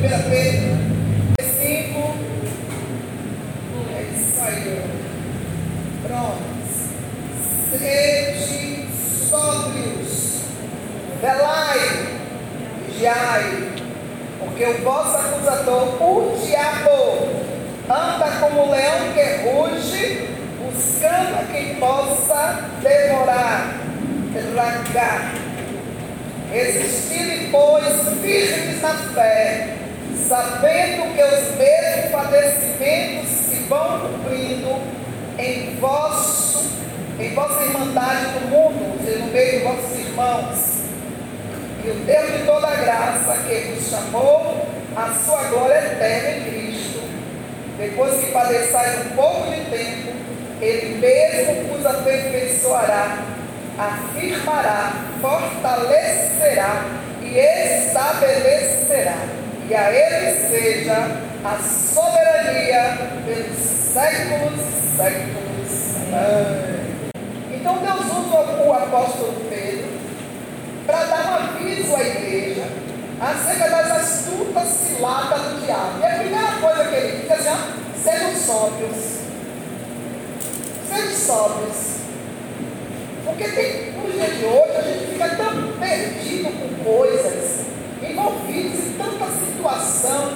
[0.00, 0.78] 1 Pedro
[1.42, 2.14] 5.
[3.94, 4.82] É isso aí.
[6.06, 6.42] Pronto.
[7.70, 8.88] Sede
[9.28, 10.40] sóbrios.
[11.20, 11.80] Velai.
[12.86, 13.72] Vigiai.
[14.38, 17.28] Porque o vosso acusador, o diabo,
[17.84, 20.30] anda como um leão que ruge,
[20.64, 23.74] buscando a quem possa devorar,
[24.54, 25.34] tragar.
[26.50, 27.84] Resistir, pois,
[28.22, 29.76] firmes na fé,
[30.30, 34.80] sabendo que os mesmos padecimentos se vão cumprindo
[35.38, 36.70] em vosso,
[37.18, 37.34] em
[37.90, 40.80] irmandade no mundo, no meio de vossos irmãos.
[41.84, 44.66] E o Deus de toda graça, que vos chamou
[44.96, 47.02] a sua glória eterna em Cristo,
[47.78, 50.12] depois que padeçais um pouco de tempo,
[50.60, 53.18] Ele mesmo vos aperfeiçoará,
[53.78, 56.84] afirmará, fortalecerá
[57.22, 59.16] e estabelecerá.
[59.68, 61.08] E a Ele seja
[61.44, 64.60] a soberania pelos séculos
[64.96, 65.96] séculos.
[66.12, 66.79] Amém.
[67.60, 69.86] Então Deus usa o apóstolo Pedro
[70.86, 72.64] para dar um aviso à igreja
[73.20, 76.00] acerca das astutas ciladas do diabo.
[76.00, 77.72] E a primeira coisa que ele diz é assim,
[78.02, 78.96] sejam sóbrios.
[80.88, 81.76] Sejam sóbrios.
[83.26, 87.66] Porque tem, no dia de hoje a gente fica tão perdido com coisas,
[88.02, 90.32] envolvidos em tanta situação,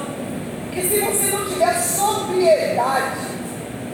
[0.71, 3.35] que se você não tiver sobriedade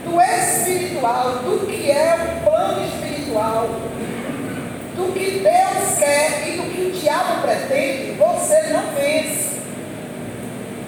[0.03, 3.00] do espiritual, do que é o plano espiritual,
[3.31, 9.61] do que Deus quer e do que o diabo pretende, você não vence.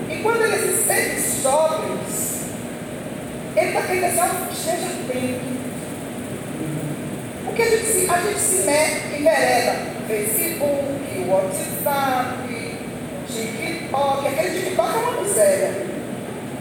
[0.09, 2.41] E quando ele se sente sóbrios,
[3.55, 5.53] ele está querendo assim, esteja atento.
[7.45, 9.75] Porque a gente se, a gente se mete em vereda,
[10.07, 12.77] Facebook, WhatsApp,
[13.27, 15.93] TikTok, aquele TikTok é uma miséria.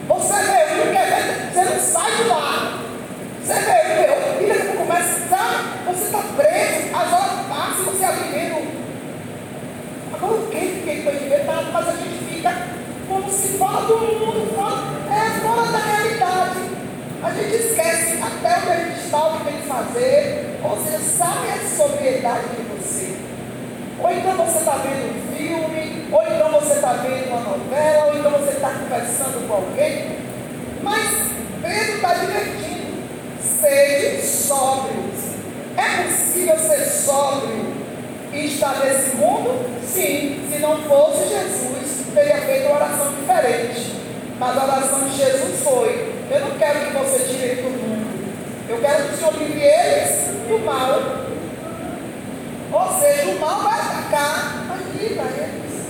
[0.08, 2.78] Você vê, não quer ver, você não sai de lá.
[3.42, 5.22] Você vê, e daqui a pouco começa,
[5.86, 8.82] você está preso, as horas passam e você abre vendo.
[10.14, 11.72] Agora o que que ele foi inventado?
[11.72, 12.54] Mas a gente fica
[13.08, 14.76] como se fora do mundo, fora,
[15.10, 16.60] é fora da realidade.
[17.22, 20.51] A gente esquece até onde a gente está, o que tem que
[20.84, 23.16] seja, sabe a sobriedade de você.
[24.02, 28.18] Ou então você está vendo um filme, ou então você está vendo uma novela, ou
[28.18, 30.18] então você está conversando com alguém.
[30.82, 31.08] Mas
[31.62, 33.02] Pedro está divertindo.
[33.40, 35.32] Sede sóbrios.
[35.76, 37.66] É possível ser sóbrio
[38.32, 39.64] e estar nesse mundo?
[39.84, 40.48] Sim.
[40.50, 43.96] Se não fosse Jesus, teria feito uma oração diferente.
[44.38, 48.02] Mas a oração de Jesus foi: Eu não quero que você tire do mundo.
[48.68, 51.22] Eu quero que o Senhor livre eles do mal.
[52.72, 54.62] Ou seja, o mal vai atacar,
[54.98, 55.86] livra eles.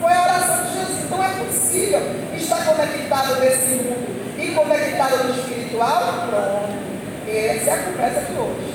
[0.00, 1.04] Foi a oração de Jesus.
[1.04, 2.00] Então é possível
[2.34, 6.26] estar conectado nesse mundo e conectado no espiritual?
[6.28, 6.82] Pronto.
[7.28, 8.72] Essa é a conversa de hoje.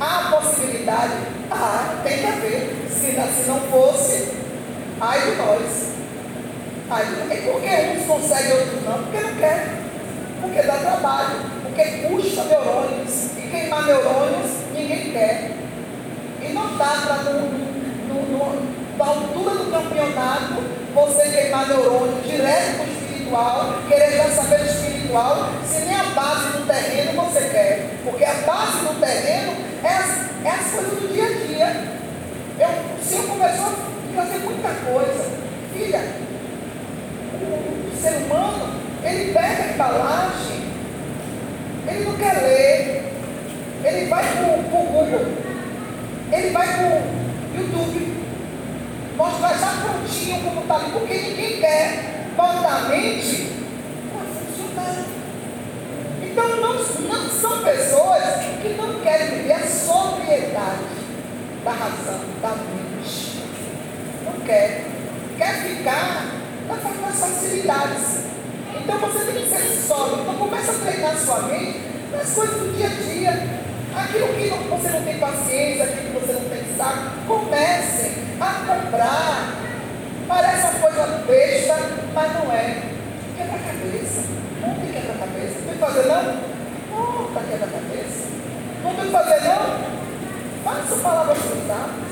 [0.00, 1.12] Há possibilidade?
[1.50, 2.86] Ah, tem que haver.
[2.90, 4.32] Se não, se não fosse,
[5.00, 5.90] ai de nós.
[6.90, 9.04] E por que uns conseguem outros não?
[9.04, 9.68] Porque não quer.
[10.40, 11.36] Porque dá trabalho.
[11.62, 12.99] Porque custa neurônios.
[13.70, 15.52] Queimar neurônios ninguém quer.
[16.42, 20.54] E não dá para, no, no, no, na altura do campeonato,
[20.92, 26.48] você queimar neurônio direto para o espiritual, querer já saber espiritual, se nem a base
[26.48, 27.90] do terreno você quer.
[28.02, 29.52] Porque a base do terreno
[29.84, 31.84] é as, é as coisas do dia a dia.
[32.58, 35.30] Eu, o Senhor começou a fazer muita coisa.
[35.72, 36.04] Filha,
[37.40, 40.60] o, o ser humano, ele pega a embalagem,
[41.86, 43.09] ele não quer ler,
[43.84, 45.26] ele vai para o Google,
[46.32, 48.24] ele vai para o YouTube,
[49.16, 52.80] mostrar já prontinho como está ali, porque ninguém quer botar a
[54.48, 55.04] funcionar.
[56.22, 58.22] Então não, não são pessoas
[58.62, 61.00] que não querem viver a sobriedade
[61.64, 63.40] da razão, da mente.
[64.24, 64.84] Não quer.
[65.36, 68.24] Quer ficar nas facilidades.
[68.80, 70.22] Então você tem que ser sóbrio.
[70.22, 71.80] Então começa a treinar sua mente
[72.12, 73.59] nas coisas do dia a dia.
[73.96, 79.54] Aquilo que você não tem paciência, aquilo que você não tem saco, comecem a comprar.
[80.28, 81.76] Parece uma coisa besta,
[82.14, 82.82] mas não é.
[83.36, 84.22] Quebra-cabeça.
[84.60, 85.54] Não tem quebra-cabeça.
[85.66, 86.50] Tem que fazer não?
[86.90, 88.28] Monta quebra-cabeça.
[88.84, 89.90] Não tem que fazer não?
[90.64, 92.10] Faça palavras cruzadas.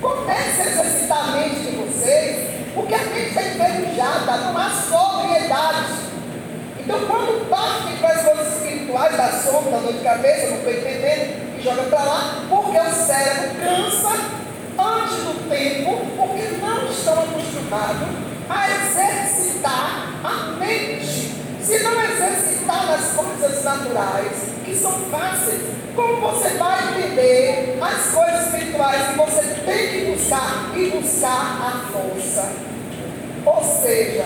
[0.00, 5.92] Comece a exercitar a mente de vocês, porque a mente está enferrujada, não há sobriedade.
[6.78, 10.72] Então, quando parte para as coisas espirituais, da sombra, da dor de cabeça, não estou
[10.72, 14.10] entendendo, e joga para lá, porque o cérebro cansa
[14.78, 18.06] antes do tempo, porque não estão acostumados chamado
[18.50, 21.32] a exercitar a mente.
[21.62, 25.62] Se não exercitar nas coisas naturais, que são fáceis,
[25.94, 31.92] como você vai entender as coisas espirituais que você tem que buscar e buscar a
[31.92, 32.52] força?
[33.44, 34.24] Ou seja,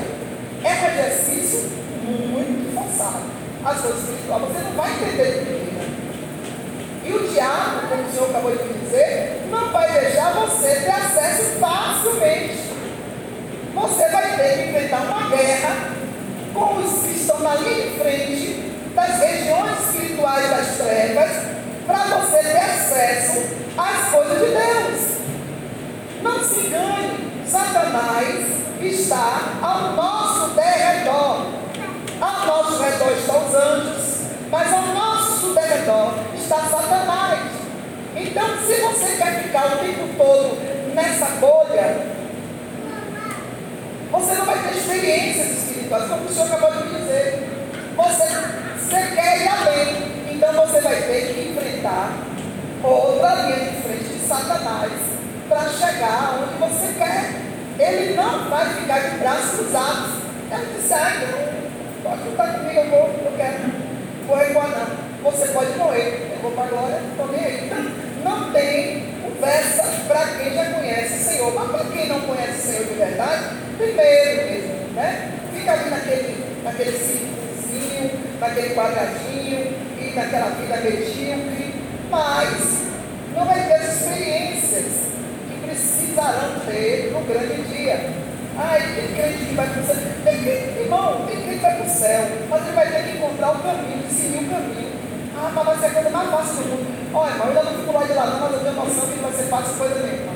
[0.65, 1.71] é um exercício
[2.05, 3.25] muito forçado.
[3.65, 5.67] As coisas espirituais você não vai entender tudo.
[7.05, 11.59] E o diabo, como o senhor acabou de dizer, não vai deixar você ter acesso
[11.61, 12.67] facilmente.
[13.75, 15.91] Você vai ter que enfrentar uma guerra
[16.55, 21.31] com os que estão na linha de frente das regiões espirituais das trevas,
[21.87, 23.45] para você ter acesso
[23.77, 25.17] às coisas de Deus.
[26.23, 28.47] Não se engane, Satanás
[28.81, 31.47] está ao nosso derredor.
[32.21, 34.21] Ao nosso redor estão os anjos,
[34.51, 37.41] mas ao nosso derredor está Satanás.
[38.15, 42.07] Então, se você quer ficar o tempo todo nessa bolha,
[44.11, 47.49] você não vai ter experiências espirituais, como o senhor acabou de dizer.
[47.97, 48.25] Você,
[48.79, 52.13] você quer ir além, então você vai ter que enfrentar
[52.83, 54.93] outra linha de frente de Satanás
[55.49, 57.46] para chegar onde você quer.
[57.79, 60.11] Ele não vai ficar de braços cruzados.
[60.51, 61.13] Ele disse, ah,
[62.03, 63.87] pode estar comigo, eu vou, eu quero.
[64.27, 66.31] Vou recuar não você pode morrer.
[66.33, 67.67] Eu vou para a glória, estou nem aí.
[67.67, 67.85] Então,
[68.25, 71.55] não tem conversa para quem já conhece o Senhor.
[71.55, 73.45] Mas para quem não conhece o Senhor de verdade,
[73.77, 75.33] primeiro mesmo, né?
[75.53, 81.75] Fica ali naquele, naquele círculozinho, naquele quadradinho, e naquela vida medíocre,
[82.11, 82.83] mas
[83.35, 83.87] não vai ter que
[86.17, 88.01] precisarão ter no grande dia.
[88.59, 89.97] Ai, tem crente que vai para o céu.
[90.25, 93.19] Tem crente, irmão, tem crente que vai para o céu, mas ele vai ter que
[93.19, 94.97] encontrar o caminho, seguir o caminho.
[95.37, 97.15] Ah, mas vai ser a coisa mais fácil do mundo.
[97.15, 99.29] Olha, irmão, eu ainda não fico lá de não, mas eu tenho noção que não
[99.29, 100.33] vai ser fácil coisa nenhuma.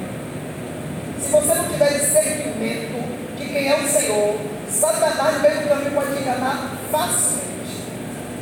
[1.19, 4.37] Se você não tiver discernimento de quem é o Senhor,
[4.69, 7.41] Satanás, no caminho, pode te enganar facilmente.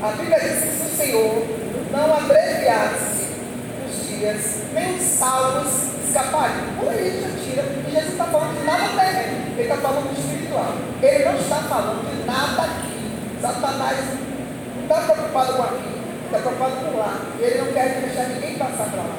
[0.02, 1.46] A Bíblia diz que se o Senhor
[1.92, 3.28] não abreviasse
[3.88, 6.66] os dias, nem os salvos escapariam.
[6.78, 7.62] Por já tira.
[7.86, 10.74] E Jesus está falando de nada terreno, ele está falando de espiritual.
[11.02, 13.40] Ele não está falando de nada aqui.
[13.40, 13.98] Satanás
[14.76, 15.98] não está preocupado com aquilo
[16.28, 17.20] está preocupado com lá.
[17.38, 19.16] E ele não quer deixar ninguém passar para lá.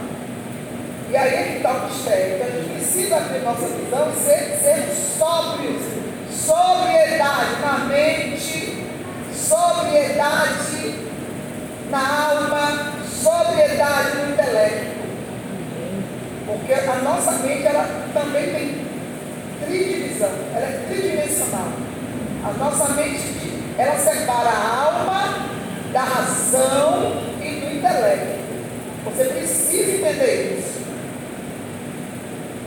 [1.10, 2.36] E aí é que está o mistério.
[2.36, 5.81] Então a gente precisa abrir nossa visão e ser, ser sóbrios.
[6.30, 8.86] Sobriedade na mente,
[9.34, 10.95] sobriedade
[11.90, 14.89] na alma, sobriedade no intelecto.
[16.60, 18.86] Porque a nossa mente ela também tem
[19.66, 21.72] tridivisão, ela é tridimensional.
[22.44, 23.40] A nossa mente
[23.78, 25.50] ela separa a alma
[25.94, 28.40] da razão e do intelecto.
[29.06, 30.80] Você precisa entender isso.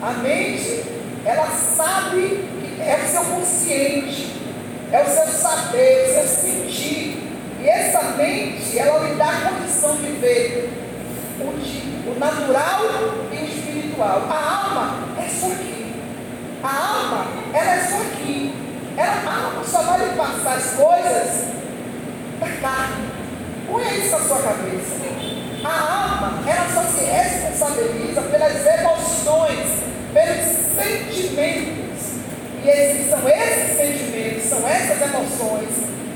[0.03, 0.85] A mente,
[1.25, 4.33] ela sabe que é o seu consciente,
[4.91, 7.31] é o seu saber, o seu sentir.
[7.61, 10.71] E essa mente, ela lhe dá a condição de ver
[11.41, 12.81] o, o natural
[14.03, 14.23] espiritual.
[14.29, 15.95] A alma é só aqui.
[16.63, 18.55] A alma, ela é só aqui.
[18.97, 21.47] Ela, a alma só vai lhe passar as coisas
[22.41, 23.07] da carne.
[23.67, 25.03] Põe isso na sua cabeça.
[25.65, 29.83] A alma, ela só se responsabiliza pelas emoções,
[30.13, 30.45] pelos
[30.75, 31.83] sentimentos.
[32.65, 35.69] E esses, são esses sentimentos, são essas emoções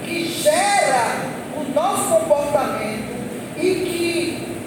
[0.04, 3.16] que geram o nosso comportamento
[3.56, 4.58] e que,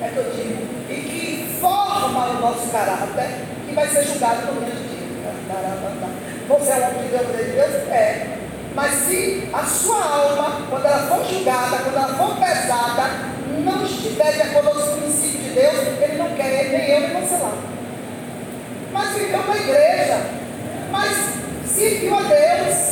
[0.00, 1.32] é que eu digo, e que
[1.62, 3.30] forma o nosso caráter
[3.66, 4.92] que vai ser julgado no grande.
[6.48, 7.88] Você é um homem de Deus, de Deus?
[7.90, 8.38] É.
[8.74, 13.10] Mas se a sua alma, quando ela for julgada, quando ela for pesada,
[13.64, 17.20] não estiver de acordo com os princípios de Deus, ele não quer, nem eu, nem
[17.20, 17.52] você lá.
[18.92, 20.20] Mas viveu na igreja,
[20.90, 21.16] mas
[21.66, 22.91] serviu a Deus,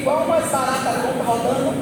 [0.00, 1.79] igual uma barata tonta rodando.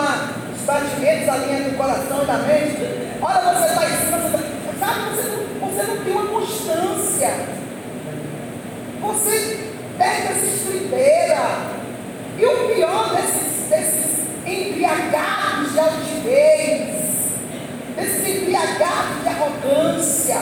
[0.00, 2.76] os batimentos a linha do coração e da mente.
[3.20, 7.30] Olha, você está em cima, você tá, sabe, você não, você não tem uma constância.
[9.00, 11.78] Você perde essa estribeira.
[12.38, 17.32] E o pior desses, desses embriagados de altivez,
[17.96, 20.36] desses embriagados de arrogância,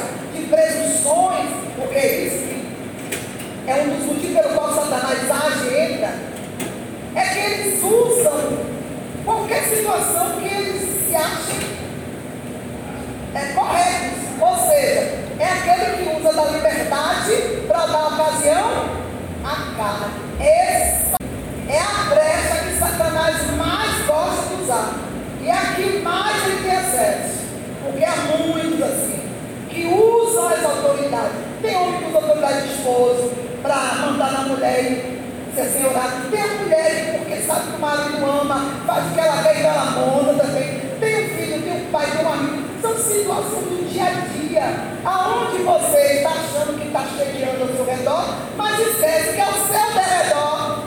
[32.86, 36.22] esposo, para mandar na mulher e dizer assim, orar.
[36.30, 39.84] Tem mulher porque sabe que o marido ama, faz o que ela quer e ela
[39.86, 40.80] manda também.
[41.00, 42.62] Tem um filho, tem um pai, tem um amigo.
[42.80, 44.62] São situações do dia a dia.
[45.04, 49.52] Aonde você está achando que está chegando ao seu redor, mas esquece que é ao
[49.52, 50.84] seu derredor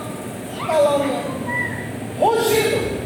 [0.57, 1.13] é está longe.
[2.19, 2.99] Rugido.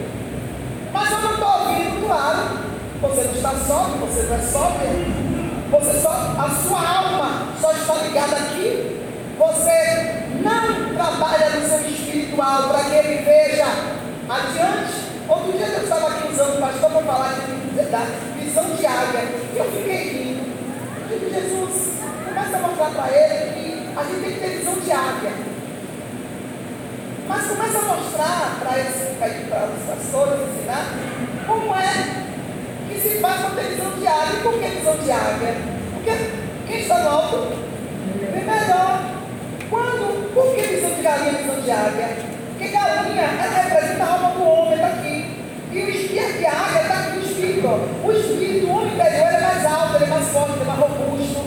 [0.91, 2.63] Mas eu não estou ouvindo, claro.
[3.01, 5.33] Você não está só, você não é só, né?
[5.73, 8.32] Você só, a sua alma só está ligada
[11.23, 13.65] batalha do seu espiritual, para que ele veja
[14.29, 14.93] adiante.
[15.27, 17.99] Outro dia eu estava aqui usando o pastor para falar de, da
[18.37, 19.21] visão de águia.
[19.53, 20.43] E eu fiquei rindo.
[21.07, 21.93] Digo, Jesus,
[22.25, 25.31] começa a mostrar para ele que a gente tem que ter visão de águia.
[27.27, 30.85] Mas começa a mostrar para os pastores, ensinar,
[31.47, 32.23] como é
[32.89, 34.39] que se faz com ter visão de águia.
[34.39, 35.55] E por que visão de águia?
[35.93, 36.11] Porque
[36.67, 37.53] quem está no alto
[38.21, 39.12] é melhor.
[39.73, 42.09] Quando, por que visão de galinha e visão de águia?
[42.51, 45.25] Porque galinha, ela representa a alma do homem, está aqui.
[45.71, 47.67] E o espírito de águia está aqui no espírito.
[48.03, 50.79] O espírito, o homem interior, é mais alto, ele é mais forte, ele é mais
[50.79, 51.41] robusto.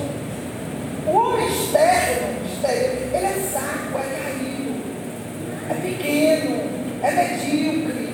[1.07, 4.75] O homem externo, externo ele é saco, é caído,
[5.71, 6.61] é pequeno,
[7.05, 8.13] é medíocre.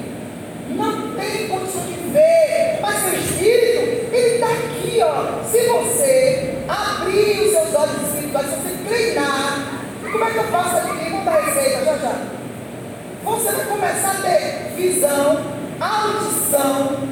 [0.73, 2.81] Não tem condição de ver.
[2.83, 5.43] Mas o espírito, ele está aqui, ó.
[5.43, 9.73] Se você abrir os seus olhos espirituais, se você treinar,
[10.13, 11.11] como é que eu faço aqui?
[11.11, 12.13] Vamos dar receita já já.
[13.25, 15.43] Você vai começar a ter visão
[15.81, 17.09] audição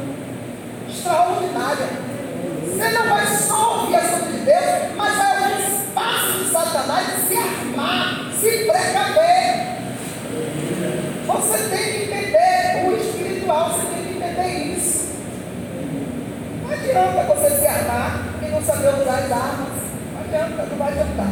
[0.86, 1.88] extraordinária.
[2.66, 7.08] Você não vai só ouvir a coisas de Deus, mas vai ouvir espaço de Satanás
[7.08, 9.80] e se armar, se precaver.
[11.26, 15.08] Você tem que entender o espiritual, você tem que entender isso.
[16.62, 19.80] Não adianta você se armar e não saber usar as armas.
[20.12, 21.28] Não adianta, não vai adiantar.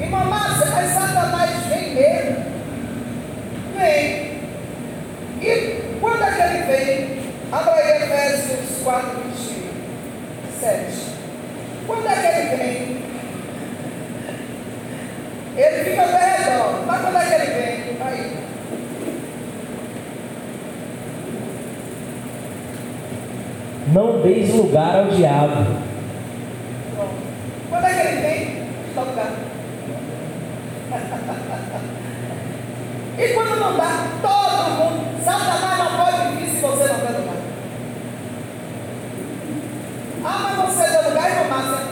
[0.00, 2.36] Irmã Márcia, mas Satanás vem mesmo.
[3.76, 4.38] Vem.
[5.42, 7.18] E quando é que ele vem?
[7.52, 9.20] Abra aí Efésios 4,
[10.50, 11.08] 27.
[11.86, 12.98] Quando é que ele vem?
[15.56, 16.86] Ele fica ao redor.
[16.86, 17.96] Mas quando é que ele vem?
[18.00, 18.38] Aí.
[23.92, 25.88] Não deis lugar ao diabo.
[27.70, 28.62] Quando é que ele vem?
[28.88, 29.32] Está lugar.
[33.18, 37.34] E quando não dá, todo mundo, Satanás não pode vir se você não der lugar.
[40.24, 41.88] Ah, mas você deu lugar, irmã Márcia?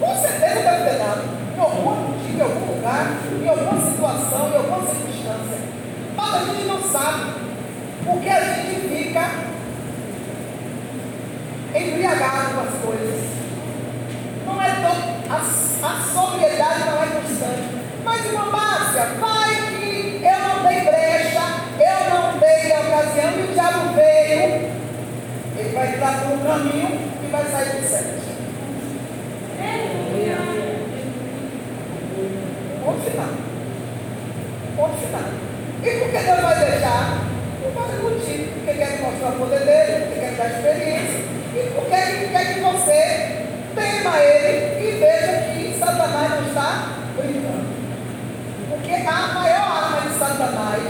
[0.00, 1.22] Com certeza deve ter dado.
[1.54, 3.06] Em algum dia, em algum lugar,
[3.38, 5.58] em alguma situação, em alguma circunstância.
[6.16, 7.32] Mas a gente não sabe.
[8.06, 9.30] Porque a gente fica
[11.74, 13.20] embriagado com as coisas.
[14.46, 17.82] Não é tão, a, a sobriedade não é constante.
[18.04, 19.31] Mas, irmã Márcia, vai
[25.82, 26.90] vai entrar por um caminho
[27.24, 28.22] e vai sair do certo.
[32.84, 33.26] Ponto final.
[34.76, 35.22] Ponto final.
[35.82, 37.18] E por que Deus vai deixar?
[37.62, 38.52] Por causa do motivo.
[38.52, 41.18] Porque quer mostrar o poder dele, porque quer dar experiência.
[41.52, 43.42] E porque ele quer que você
[43.74, 47.66] tema ele e veja que Satanás não está brincando.
[48.70, 50.82] Porque a maior arma de Satanás,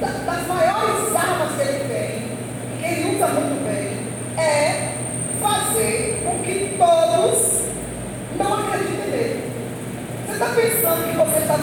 [0.00, 2.28] das maiores armas que ele tem,
[2.78, 4.94] que ele usa muito bem, é
[5.42, 7.62] fazer com que todos
[8.36, 9.52] não acreditem nele.
[10.26, 11.58] Você está pensando que você está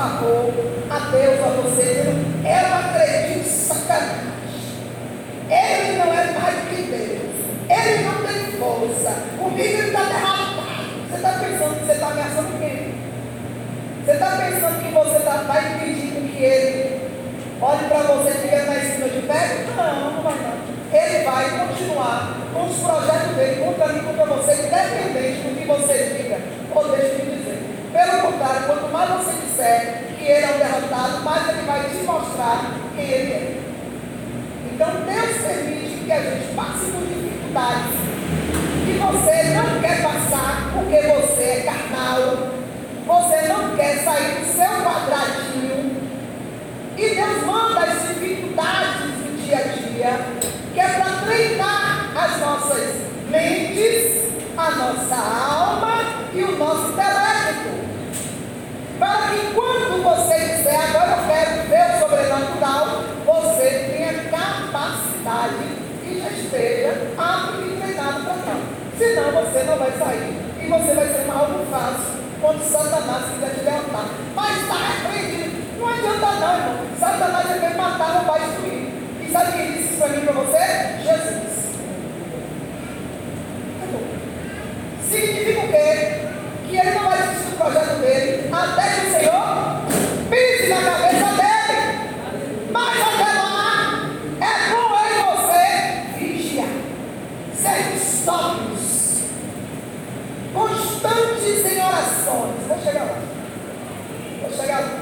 [0.00, 0.50] favor
[0.88, 4.30] a Deus, a você, eu acredito sacanagem.
[5.50, 7.20] Ele não é mais que Deus.
[7.68, 9.14] Ele não tem força.
[9.38, 10.60] Comigo ele está derrotado.
[11.06, 12.94] Você está pensando que você está ameaçando quem?
[14.02, 17.00] Você está pensando que você tá, vai impedir que ele
[17.60, 19.66] olhe para você e diga na cima de pé?
[19.76, 20.70] Não, não vai não.
[20.98, 26.16] Ele vai continuar com os projetos dele contra mim, contra você, independente do que você
[26.16, 26.38] diga
[26.74, 27.70] ou deixe de dizer.
[27.92, 29.19] Pelo contrário, quanto mais você
[30.18, 33.60] que ele é um derrotado, mais ele vai te mostrar quem ele é.
[34.72, 38.10] Então Deus permite que a gente passe por dificuldades
[38.86, 42.48] que você não quer passar porque você é carnal,
[43.06, 46.00] você não quer sair do seu quadradinho.
[46.96, 50.20] E Deus manda as dificuldades do dia a dia,
[50.74, 52.94] que é para treinar as nossas
[53.30, 57.29] mentes, a nossa alma e o nosso intelecto.
[59.00, 62.86] Para que quando você disser, agora eu quero ver o sobrenatural,
[63.24, 65.64] você tenha capacidade
[66.04, 68.60] e já esteja apto e treinado para tal.
[68.98, 73.54] Senão você não vai sair e você vai ser mal no fácil quando Satanás quiser
[73.54, 74.04] te derrotar.
[74.36, 75.78] Mas está repreendido.
[75.78, 76.76] Não adianta não, irmão.
[76.98, 78.92] Satanás ele vem matar, não vai destruir.
[79.22, 81.02] E sabe quem disse isso para mim para você?
[81.02, 81.50] Jesus.
[85.10, 86.20] Significa o quê?
[86.68, 89.40] Que ele não vai desistir do projeto dele até que o Senhor
[90.30, 91.80] pise na cabeça dele.
[92.70, 94.10] Mas até lá,
[94.40, 95.64] é bom eu e você
[96.18, 96.68] vigiar,
[97.54, 99.22] ser sóbrios,
[100.54, 102.66] constantes em orações.
[102.68, 103.18] Vou chegar lá.
[104.42, 105.00] Vou chegar lá.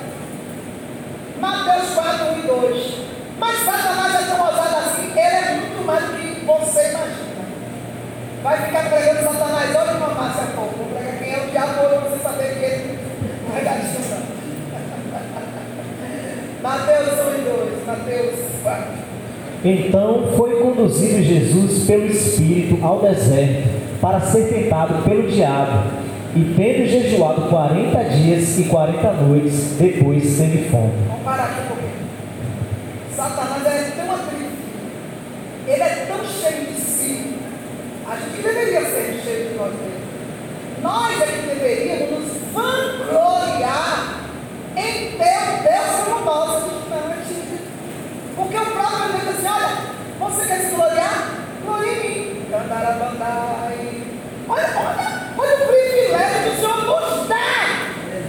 [1.38, 2.94] Mateus 4, 1 e 2.
[3.38, 7.28] Mas Satanás é tão ousado assim, ele é muito mais do que você imagina.
[8.42, 10.76] Vai ficar pregando Satanás, olha uma massa pouco.
[10.76, 12.98] Vou pregar quem é o diabo hoje, você saber que ele
[13.48, 13.98] não é gatinho,
[16.62, 17.14] Mateus 1 e
[17.72, 18.84] 2, Mateus 4.
[19.64, 23.68] Então foi conduzido Jesus pelo Espírito ao deserto
[24.00, 25.98] para ser tentado pelo diabo.
[26.36, 30.92] E tendo jejuado 40 dias e 40 noites, depois teve fome.
[31.08, 31.90] Vamos parar aqui um pouquinho.
[33.16, 34.52] Satanás é tão atrito,
[35.66, 37.34] ele é tão cheio de si.
[38.08, 39.98] A gente deveria ser cheio de nós mesmos.
[40.82, 44.24] Nós é que deveríamos nos vangloriar
[44.76, 46.66] em ter o Deus como nosso.
[46.90, 47.16] Não, é
[48.36, 51.18] Porque o próprio Deus diz assim: olha, você quer se gloriar?
[51.64, 52.46] Glorie em mim.
[52.50, 54.02] Candarabandai.
[54.48, 57.36] Olha, olha, olha o privilégio que o Senhor nos dá.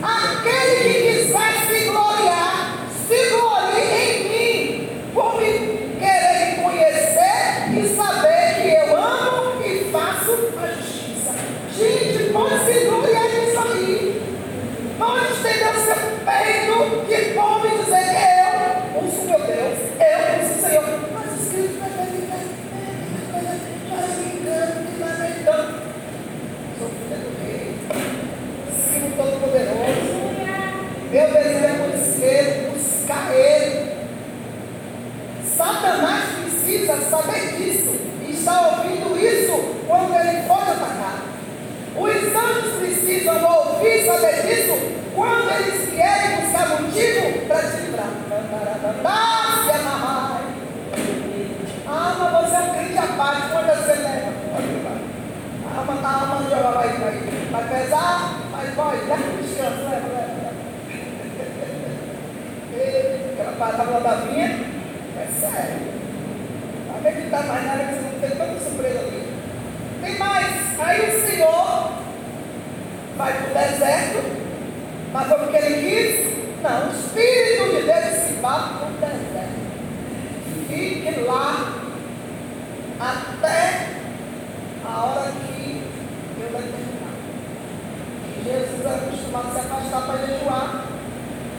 [0.01, 4.89] Aquele que quiser se gloriar, se glorie em mim.
[5.13, 5.47] Por me
[5.99, 7.39] querer me conhecer
[7.77, 11.31] e saber que eu amo e faço a justiça.
[11.77, 14.21] Gente, pode se gloriar nisso aí.
[14.97, 20.53] Pode estender o seu peito que come dizer que eu uso meu Deus, eu uso
[20.53, 20.83] o Senhor.
[21.13, 22.41] Mas escrito vai ficar.
[23.89, 25.67] Vai ficando, vai ficando.
[26.77, 27.75] Sou filha do rei.
[28.75, 30.19] Sigo todo-poderoso.
[31.11, 33.89] Meu desejo é conhecer, buscar Ele.
[35.43, 37.95] Satanás precisa saber disso
[38.27, 41.23] e está ouvindo isso quando ele pode atacar.
[41.97, 44.77] Os anjos precisam ouvir saber disso
[45.15, 48.11] quando eles querem buscar motivo para te livrar.
[49.03, 50.41] Dá-se amarrar.
[51.87, 54.31] Ah, mas você é um crente à parte, quando você leva?
[55.65, 57.19] A alma, a alma de vai, vai,
[57.51, 60.39] vai pesar, mas vai, leva um descanso, leva, leva.
[63.33, 64.79] Aquela palavra da vinha
[65.17, 65.99] é sério.
[66.87, 69.33] Não acreditar mais nada que você não tem tanta surpresa ali.
[70.01, 70.79] Tem mais.
[70.79, 71.91] Aí o Senhor
[73.17, 74.23] vai para o deserto,
[75.11, 76.63] mas foi porque ele quis?
[76.63, 79.59] Não, o Espírito de Deus se vai para o deserto.
[80.67, 81.73] Fique lá
[82.99, 83.87] até
[84.85, 85.83] a hora que
[86.39, 87.15] eu determinar.
[88.43, 90.85] Jesus era acostumado a se afastar para jejuar.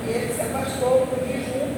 [0.06, 1.68] E ele se afastou do jejum.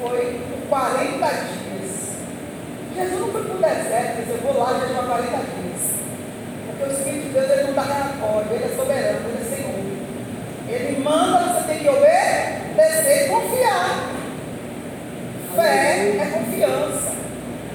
[0.00, 2.16] Foi por 40 dias.
[2.96, 5.90] Jesus não foi para o deserto, disse, eu vou lá jejuar 40 dias.
[6.66, 9.80] Porque o Espírito de Deus ele não está relatório, ele é soberano, ele é Senhor.
[10.68, 14.10] Ele manda, você tem que obedecer e confiar.
[15.54, 17.12] Fé é confiança.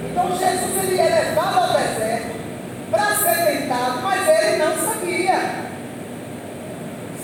[0.09, 2.35] Então Jesus ele é levado ao deserto
[2.89, 5.65] para ser tentado, mas ele não sabia.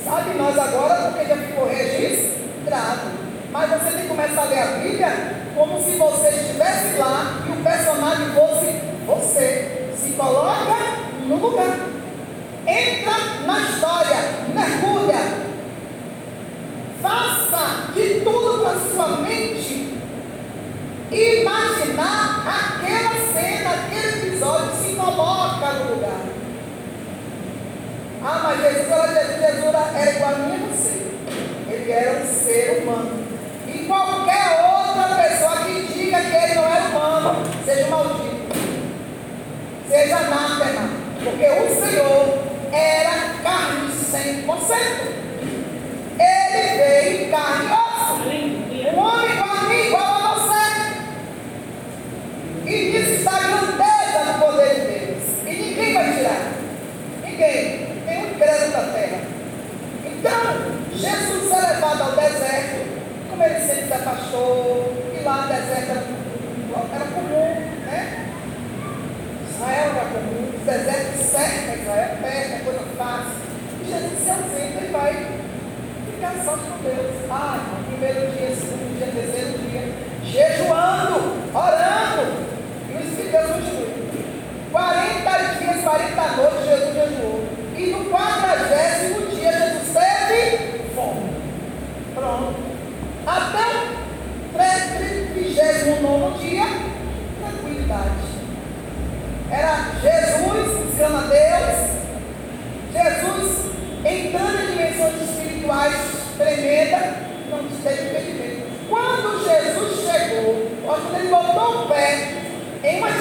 [0.03, 3.20] Sabe nós agora, porque já ficou registrado.
[3.51, 5.09] Mas você tem que começar a ler a Bíblia
[5.55, 9.89] como se você estivesse lá e o personagem fosse você.
[9.95, 10.77] Se coloca
[11.27, 11.77] no lugar.
[12.65, 13.13] Entra
[13.45, 14.17] na história,
[14.53, 15.41] mergulha.
[17.01, 19.91] Faça de tudo para sua mente
[21.11, 26.21] imaginar aquela cena, aquele episódio, se coloca no lugar.
[28.23, 31.73] Ah, mas Jesus Jesus era igual a mim e você.
[31.73, 33.20] Ele era um ser humano.
[37.21, 38.55] Humano, seja maldito.
[39.87, 40.89] Seja anátema.
[41.23, 42.30] Porque o Senhor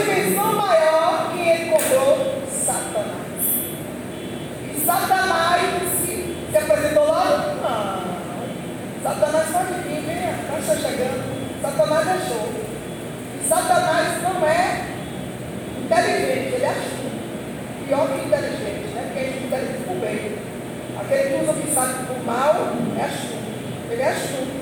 [0.00, 3.46] dimensão maior, quem ele cobrou Satanás.
[4.74, 5.62] E Satanás
[6.04, 7.54] se, se apresentou lá?
[7.62, 8.10] Não.
[9.02, 11.62] Satanás pode vir, vem, está chegando.
[11.62, 12.52] Satanás achou.
[13.42, 14.86] E Satanás não é
[15.84, 17.10] inteligente, ele é astuto.
[17.86, 19.02] Pior que inteligente, né?
[19.06, 20.38] Porque a gente inteligente por bem.
[21.00, 22.54] Aquele que usa o que sabe por mal
[22.98, 23.90] é astuto.
[23.90, 24.60] Ele é astuto.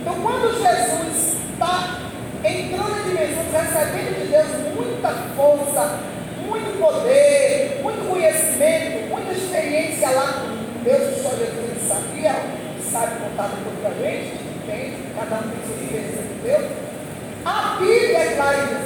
[0.00, 2.00] Então, quando Jesus está
[2.44, 4.19] entrando em dimensões, recebendo
[5.40, 6.00] força,
[6.46, 10.44] muito poder, muito conhecimento, muita experiência lá.
[10.84, 12.34] Deus só Jesus sabia,
[12.82, 14.96] sabe contar tudo para a gente, entende?
[15.16, 16.72] Cada um tem sua experiência com Deus.
[17.46, 18.79] A Bíblia é vai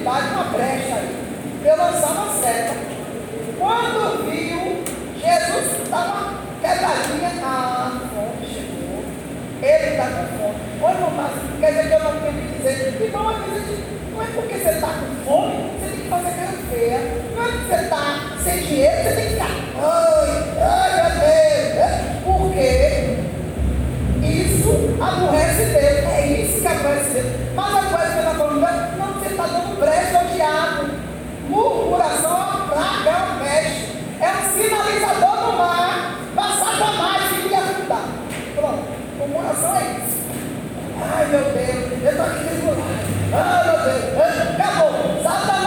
[0.00, 1.16] oportunidade, uma brecha aí.
[1.64, 2.74] Eu lançava a seta.
[3.58, 4.82] Quando viu,
[5.16, 7.30] Jesus estava quedadinha.
[7.42, 9.04] Ah, fome chegou.
[9.62, 10.60] Ele está com fome.
[10.82, 13.06] Oi meu parceiro, Quer dizer que eu não tenho que dizer.
[13.06, 13.78] Então, às vezes,
[14.12, 17.00] não é porque você está com fome, você tem que fazer aquela feia.
[17.36, 18.02] Não é porque você está
[18.42, 19.50] sem dinheiro, você tem que ficar.
[19.82, 20.30] Ai,
[20.62, 22.24] ai, meu Deus.
[22.24, 22.70] por Porque
[24.26, 26.04] isso aborrece Deus.
[26.10, 27.26] É isso que aborrece Deus.
[27.54, 28.79] Mas a coisa que eu estou falando é
[29.80, 30.90] Brejo ao é diabo.
[31.48, 33.96] Murmuração é uma praga, é um peste.
[34.20, 36.18] É um sinalizador no mar.
[36.36, 38.04] Passar Satanás mais me ajudar.
[38.54, 38.82] Pronto.
[39.16, 40.20] Murmuração é isso.
[41.00, 42.02] Ai, meu Deus.
[42.04, 42.88] Eu estou aqui regular.
[43.32, 44.60] Ai, meu Deus.
[44.60, 45.22] Acabou.
[45.22, 45.59] Satanás.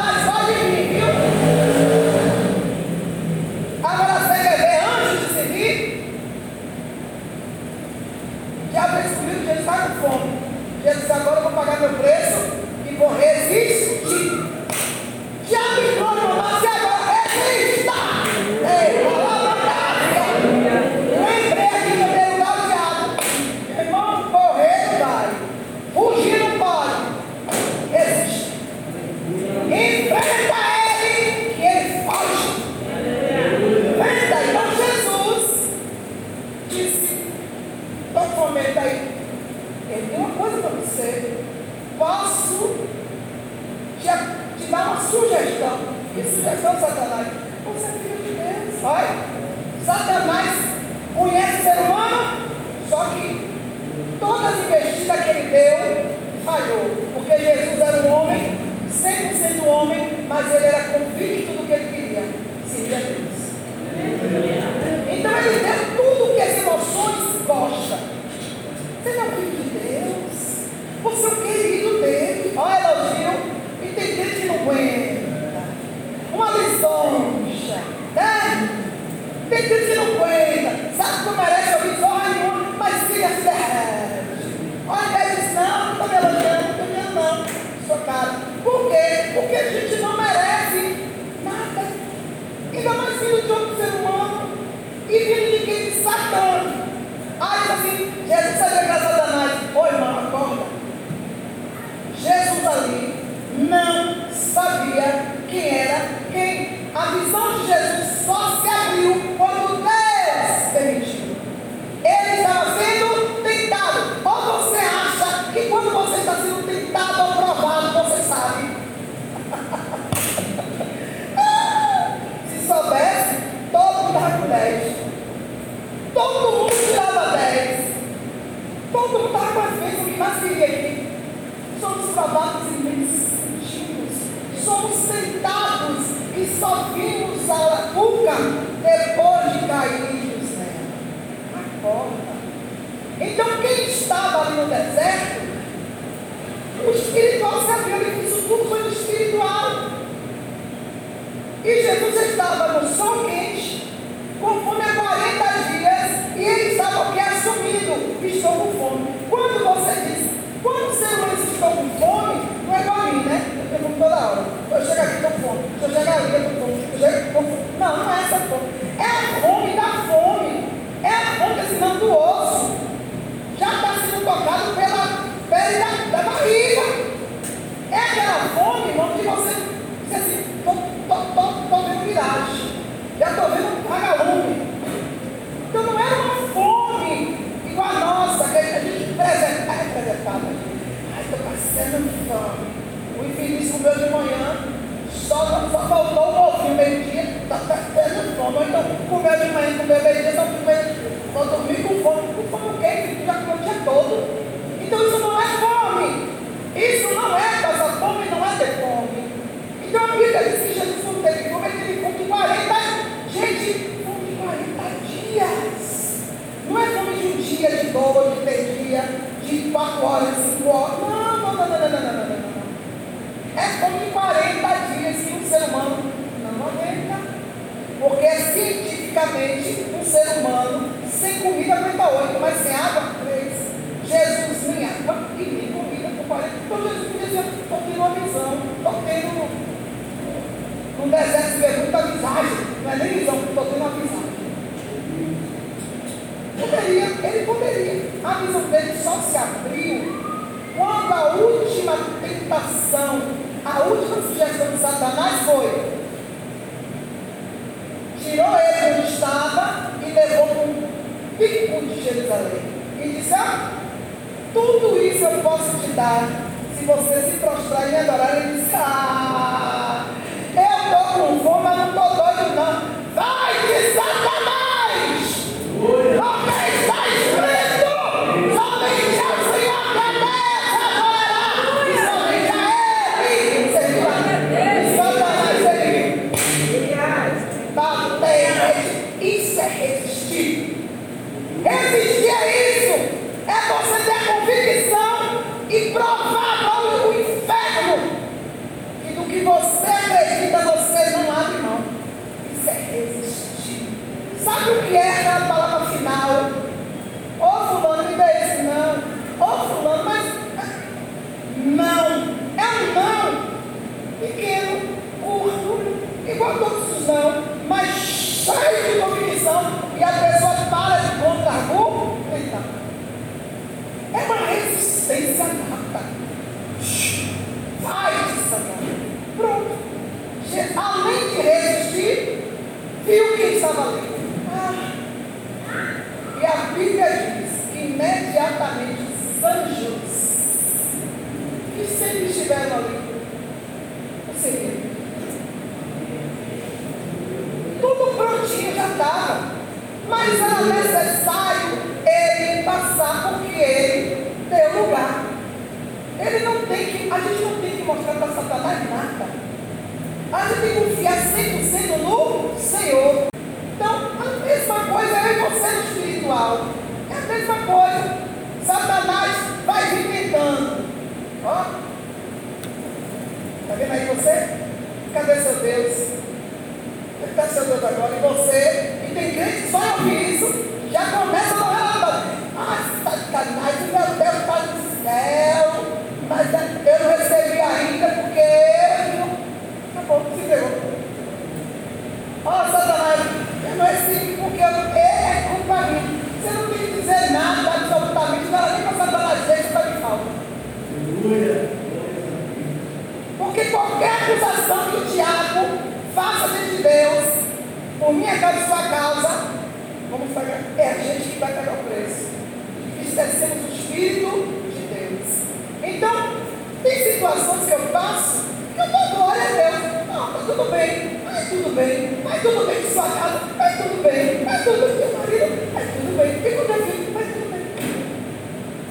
[229.44, 232.63] Um ser humano sem comida aguenta oito, mas